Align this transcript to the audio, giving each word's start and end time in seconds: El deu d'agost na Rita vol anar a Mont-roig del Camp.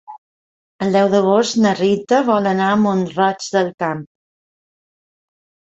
El 0.85 0.95
deu 0.97 1.09
d'agost 1.15 1.59
na 1.65 1.73
Rita 1.81 2.23
vol 2.31 2.49
anar 2.53 2.71
a 2.71 2.81
Mont-roig 2.87 3.53
del 3.59 3.73
Camp. 3.87 4.05